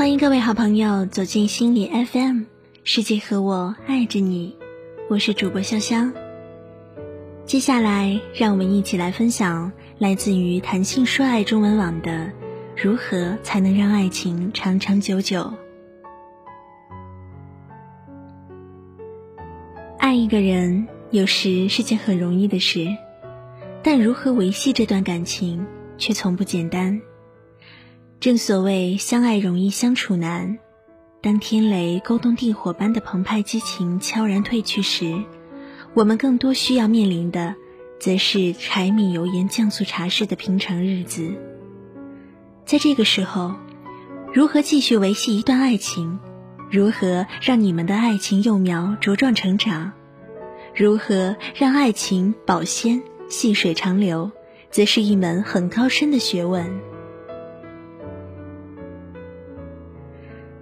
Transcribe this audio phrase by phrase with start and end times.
[0.00, 2.44] 欢迎各位好朋友走进心理 FM，
[2.84, 4.56] 世界和我爱着你，
[5.10, 6.10] 我是主播香香。
[7.44, 12.32] 接下来，让我们一起来分享来自于谈性说爱中文网的
[12.82, 15.52] “如何才能让爱情长长久久”。
[20.00, 22.88] 爱一个人有时是件很容易的事，
[23.82, 25.66] 但如何维系这段感情
[25.98, 27.02] 却从不简单。
[28.20, 30.58] 正所谓相爱容易相处难，
[31.22, 35.24] 当天雷勾动地火般的澎湃激情悄然褪去时，
[35.94, 37.54] 我们更多需要面临的，
[37.98, 41.32] 则是柴米油盐酱醋茶式的平常日子。
[42.66, 43.54] 在这个时候，
[44.34, 46.18] 如何继续维系一段爱情？
[46.70, 49.92] 如何让你们的爱情幼苗茁壮成长？
[50.76, 54.30] 如何让爱情保鲜细水长流，
[54.70, 56.89] 则是一门很高深的学问。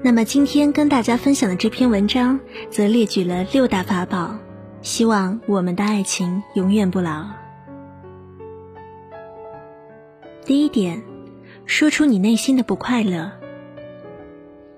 [0.00, 2.38] 那么今天跟大家分享的这篇文章，
[2.70, 4.38] 则列举了六大法宝，
[4.80, 7.26] 希望我们的爱情永远不老。
[10.44, 11.02] 第一点，
[11.66, 13.32] 说出你内心的不快乐。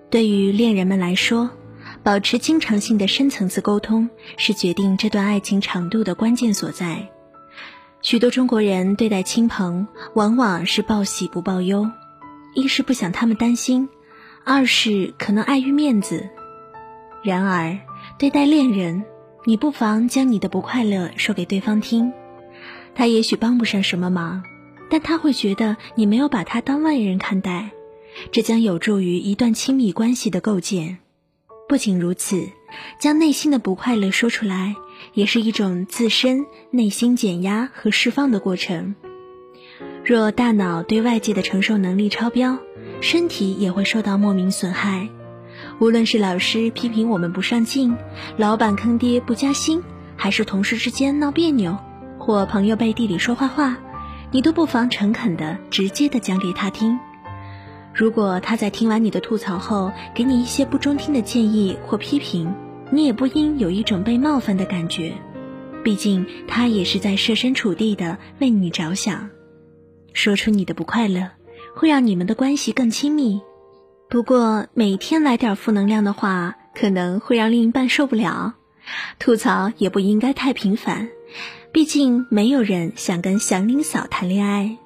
[0.09, 1.51] 对于恋人们来说，
[2.03, 7.11] 保持经常性的深层次沟通，是决定这段爱情长度的关键所在。
[8.01, 11.91] 许多中国人对待亲朋，往往是报喜不报忧，
[12.55, 13.87] 一是不想他们担心。
[14.45, 16.29] 二是可能碍于面子，
[17.23, 17.79] 然而
[18.19, 19.05] 对待恋人，
[19.45, 22.13] 你不妨将你的不快乐说给对方听，
[22.95, 24.43] 他也许帮不上什么忙，
[24.91, 27.71] 但他会觉得你没有把他当外人看待，
[28.33, 30.99] 这将有助于一段亲密关系的构建。
[31.69, 32.49] 不仅如此，
[32.99, 34.75] 将内心的不快乐说出来，
[35.15, 38.97] 也是一种自身内心减压和释放的过程。
[40.05, 42.59] 若大脑对外界的承受能力超标，
[43.01, 45.09] 身体也会受到莫名损害。
[45.79, 47.97] 无论是老师批评我们不上进，
[48.37, 49.83] 老板坑爹不加薪，
[50.17, 51.77] 还是同事之间闹别扭，
[52.19, 53.77] 或朋友背地里说坏话，
[54.31, 56.99] 你都不妨诚恳的、直接的讲给他听。
[57.93, 62.55] 如果他在听完你的吐槽后，给你一些不中听的建议或批评，
[62.91, 65.13] 你也不应有一种被冒犯的感觉，
[65.83, 69.31] 毕竟他也是在设身处地的为你着想。
[70.13, 71.31] 说出你的不快乐，
[71.81, 73.41] 会让你们的关系更亲密。
[74.11, 78.53] 不过每天来点负能量的话，可能会让另一半受不了。
[79.19, 81.09] 吐槽也不应该太频繁，
[81.73, 84.77] 毕竟没有人想跟祥林嫂谈恋爱。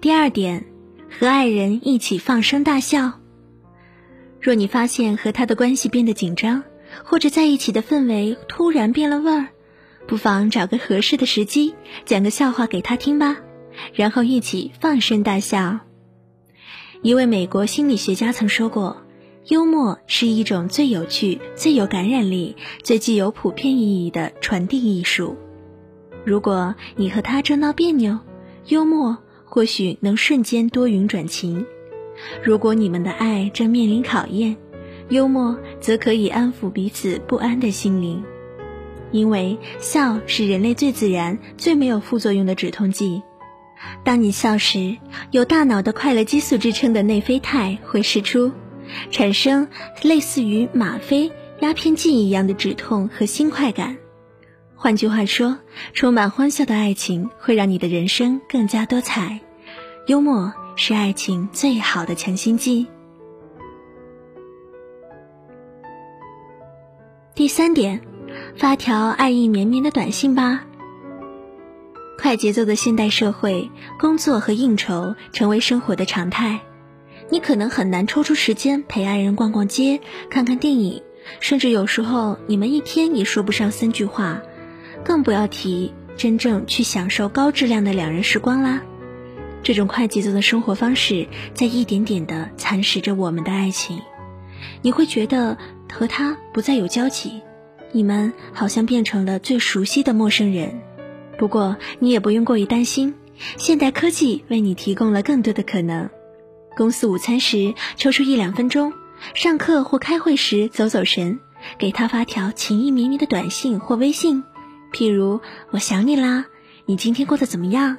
[0.00, 0.64] 第二点，
[1.10, 3.20] 和爱人一起放声大笑。
[4.40, 6.62] 若你发现和他的关系变得紧张，
[7.04, 9.48] 或者在一起的氛围突然变了味儿。
[10.06, 11.74] 不妨找个合适的时机，
[12.04, 13.36] 讲个笑话给他听吧，
[13.94, 15.80] 然后一起放声大笑。
[17.02, 18.96] 一位美国心理学家曾说过
[19.46, 25.36] ：“幽默是一种最有趣、最有感染力、最具有普遍意义的传递艺术。”
[26.26, 28.18] 如果你和他正闹别扭，
[28.66, 31.64] 幽默或许能瞬间多云转晴；
[32.42, 34.56] 如果你们的爱正面临考验，
[35.08, 38.22] 幽默则可以安抚彼此不安的心灵。
[39.12, 43.22] 因为笑是人类最自然、最没有副作用的止痛剂。
[44.04, 44.96] 当你笑时，
[45.30, 48.52] 有大脑的快乐激素支撑的内啡肽会释出，
[49.10, 49.68] 产生
[50.02, 53.96] 类似于吗啡、鸦片剂一样的止痛和新快感。
[54.74, 55.58] 换句话说，
[55.92, 59.40] 充满欢笑的爱情会让你的人生更加多彩。
[60.06, 62.86] 幽默是爱情最好的强心剂。
[67.34, 68.09] 第三点。
[68.56, 70.64] 发条爱意绵绵的短信吧。
[72.18, 76.60] 快节奏的现代社会，工作和应酬成为生活的常态，
[77.30, 81.02] 你可能很难抽出时间陪爱人逛逛街、看看电影，
[81.40, 84.42] 甚至有时候你们一天也说不上三句话，
[85.02, 88.82] 更不要提真正去享受高质量的两人时光啦。
[89.62, 94.00] 这种快节奏的生活方式，在一点点的蚕食着我们的爱情，
[94.82, 95.56] 你会觉得
[95.90, 97.40] 和他不再有交集。
[97.92, 100.80] 你们好像变成了最熟悉的陌生人，
[101.38, 103.14] 不过你也不用过于担心，
[103.56, 106.08] 现代科技为你提供了更多的可能。
[106.76, 108.92] 公司午餐时抽出一两分钟，
[109.34, 111.40] 上课或开会时走走神，
[111.78, 114.44] 给他发条情意绵绵的短信或微信，
[114.92, 115.40] 譬如
[115.72, 116.46] “我想你啦”，
[116.86, 117.96] 你今天过得怎么样？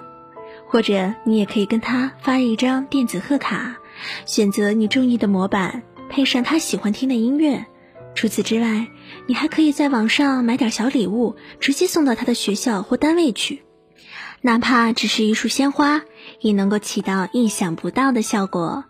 [0.67, 3.77] 或者你也可以跟他发一张电子贺卡，
[4.25, 7.65] 选择你中意的模板，配上他喜欢听的音乐。
[8.15, 8.87] 除此之外，
[9.27, 13.63] 你还可以在网上买点小礼物，直接送到他的学校或单位去，
[14.41, 16.01] 哪怕只是一束鲜花、
[16.39, 18.85] 也能够起到意想不到的效果。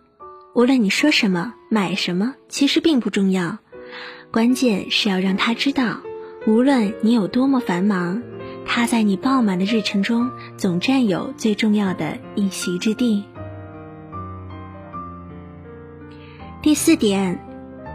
[0.54, 3.58] 无论你说什么、买什么，其实并不重要，
[4.30, 6.00] 关键是要让他知道，
[6.46, 8.22] 无论你有多么繁忙，
[8.66, 13.24] 他在你爆满的日程中总占有最重要的一席之地。
[16.62, 17.44] 第四点，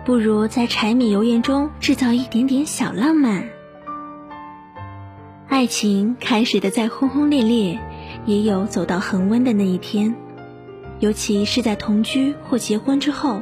[0.08, 3.50] 不如在柴米油盐中制造一点点小浪漫。
[5.50, 7.78] 爱情开始的再轰轰烈烈，
[8.26, 10.16] 也有走到恒温的那一天。
[11.02, 13.42] 尤其是在同居或结婚之后，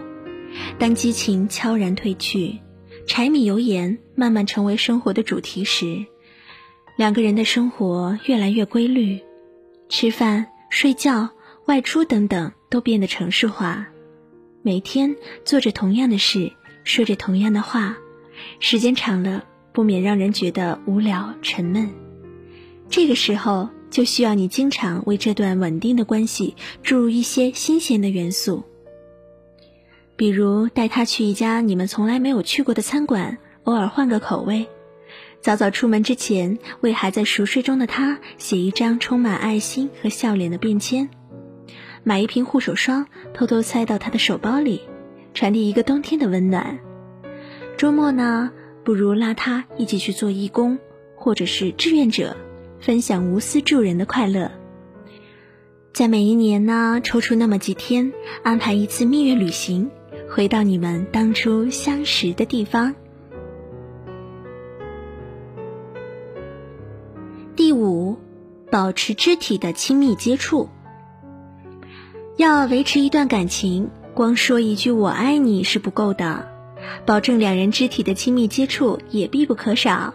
[0.80, 2.58] 当激情悄然褪去，
[3.06, 6.04] 柴米油盐慢慢成为生活的主题时，
[6.98, 9.20] 两个人的生活越来越规律，
[9.88, 11.30] 吃饭、睡觉、
[11.68, 13.86] 外出等等都变得城市化，
[14.66, 16.52] 每天做着同样的事，
[16.84, 17.98] 说着同样的话，
[18.60, 21.92] 时间长了不免让人觉得无聊沉闷。
[22.90, 23.70] 这个时候。
[23.92, 28.66] 就需要你经常为这段稳定的关系注入一些新鲜的元素，
[30.18, 34.66] 比如带他去一家你们从来没有去过的餐馆，偶尔换个口味；
[35.40, 41.08] 早早出门之前为还在熟睡中的他写一张充满爱心和笑脸的便签；
[42.06, 44.82] 买一瓶护手霜偷偷塞到他的手包里，
[45.34, 46.80] 传递一个冬天的温暖。
[47.76, 48.52] 周末呢，
[48.86, 50.80] 不如拉他一起去做义工，
[51.18, 52.38] 或者是志愿者。
[52.78, 54.52] 分享无私助人的快乐，
[55.92, 58.14] 在每一年呢，抽出那么几天，
[58.44, 59.90] 安排一次蜜月旅行，
[60.30, 62.94] 回到你们当初相识的地方。
[67.56, 68.20] 第五，
[68.70, 70.70] 保持肢体的亲密接触。
[72.38, 76.50] 要维持一段感情，光说一句“我爱你”是不够的，
[77.06, 80.14] 保证两人肢体的亲密接触也必不可少。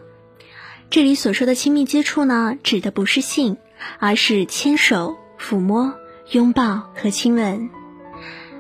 [0.91, 3.57] 这里所说的亲密接触呢，指的不是性，
[3.99, 5.95] 而是牵手、抚摸、
[6.33, 7.71] 拥抱和亲吻。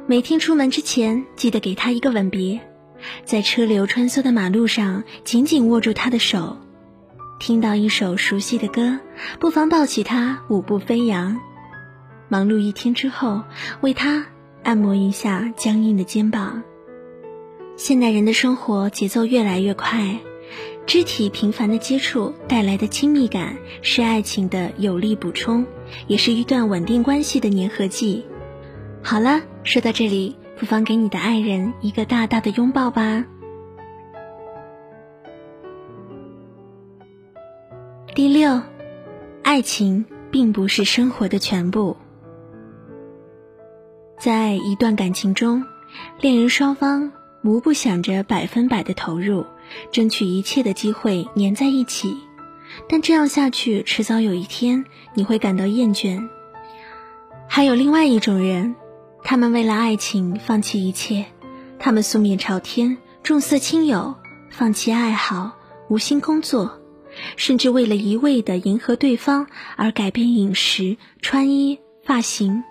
[0.06, 2.60] 每天出门之前，记得给他一个吻别。
[3.26, 6.56] 在车流穿梭的马路上，紧紧握住他的手。
[7.38, 8.98] 听到一首熟悉的歌，
[9.38, 11.38] 不妨抱起他，舞步飞扬。
[12.30, 13.42] 忙碌一天之后，
[13.80, 14.24] 为他
[14.62, 16.62] 按摩一下僵硬的肩膀。
[17.76, 20.20] 现代人的生活节奏越来越快。
[20.86, 25.66] 肢体频繁的接触带来的亲密感是爱情的有力补充，
[26.06, 28.24] 也是一段稳定关系的粘合剂。
[29.02, 33.24] 好了，说到这里，不妨给你的爱人一个大大的拥抱吧。
[38.14, 38.60] 第六，
[39.42, 41.96] 爱情并不是生活的全部。
[44.20, 45.64] 在一段感情中，
[46.20, 47.10] 恋人双方
[47.42, 49.46] 无不想着百分百的投入。
[49.92, 52.18] 争取一切的机会粘在一起，
[52.86, 54.84] 但这样下去，迟早有一天
[55.14, 56.28] 你会感到厌倦。
[57.48, 58.74] 还有另外一种人，
[59.22, 61.24] 他们为了爱情放弃一切，
[61.78, 64.16] 他们素面朝天，重色轻友，
[64.50, 65.52] 放弃爱好，
[65.88, 66.80] 无心工作，
[67.36, 69.46] 甚至为了一味的迎合对方
[69.76, 72.64] 而改变饮食、穿衣、发型。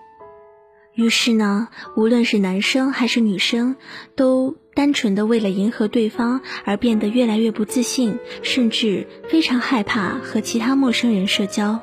[1.00, 3.76] 于是呢，无论是男生还是女生，
[4.14, 4.56] 都。
[4.72, 11.80] 单纯的为了迎合对方而变得越来越不自信，甚至非常害怕和其他陌生人社交，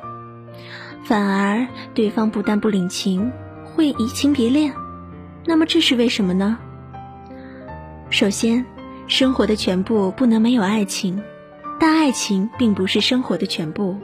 [1.04, 3.30] 反而对方不但不领情，
[3.62, 4.72] 会移情别恋。
[5.44, 6.58] 那么这是为什么呢？
[8.08, 8.64] 首先，
[9.06, 11.22] 生活的全部不能没有爱情，
[11.78, 13.96] 但爱情并不是生活的全部。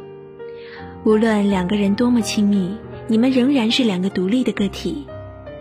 [1.05, 5.07] 无论两个人多么亲密，你们仍然是两个独立的个体。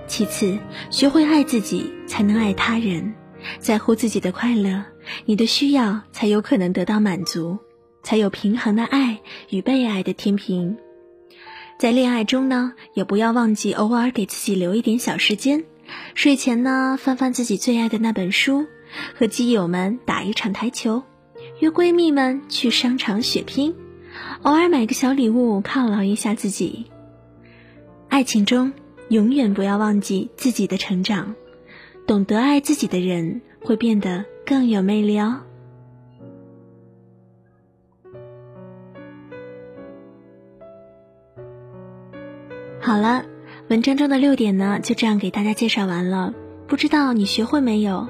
[0.08, 0.58] 其次，
[0.90, 3.14] 学会爱自己，才能爱他人。
[3.60, 4.86] 在乎自己的快乐，
[5.26, 7.58] 你的需要才有可能得到满足，
[8.02, 9.20] 才有平衡的爱
[9.50, 10.78] 与被爱的天平。
[11.78, 15.66] 在恋爱中呢，也不要忘记偶尔给自己留一点小时间。
[16.16, 18.66] 睡前呢，翻翻自己最爱的那本书，
[19.20, 21.04] 和基友们打一场台球，
[21.60, 23.76] 约闺蜜们去商场血拼，
[24.44, 26.86] 偶尔买个小礼物犒劳一下自己。
[28.14, 28.74] 爱情中。
[29.10, 31.34] 永远不要忘记自己的成长，
[32.06, 35.42] 懂得爱自己的人会变得更有魅力哦。
[42.80, 43.26] 好了，
[43.70, 46.36] 文章中的六点呢，就这样给大家介绍完了。
[46.68, 48.08] 不知道你学会没有？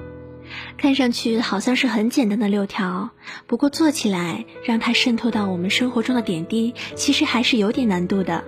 [0.77, 3.11] 看上去好像是很简单的六条，
[3.47, 8.43] 不过做起来，让它渗透到我们生活中的点滴，其实还是有点难度的。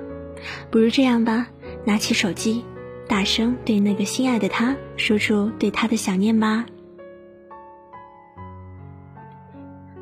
[0.69, 1.47] 不如这样吧。
[1.85, 2.63] 拿起手机，
[3.07, 6.65] 大声对那个心爱的他说出对他的想念吧。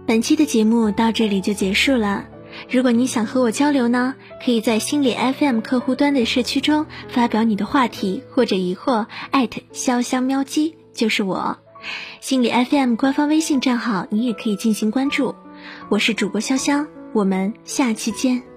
[0.06, 2.26] 本期的节目到这里就结束了。
[2.70, 4.14] 如果你想和我交流呢，
[4.46, 11.58] 可以在心理 FM 客户端的社区中发表你的话题或者疑惑，艾特潇湘喵姬就是我。
[12.22, 15.34] 心理 FM 官方微信账号你也可以进行关注。
[15.90, 18.53] 我是主播潇湘，我们下期见。